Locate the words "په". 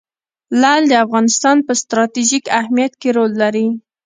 1.67-1.73